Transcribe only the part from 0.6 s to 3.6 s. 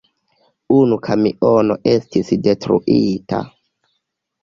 Unu kamiono estis detruita.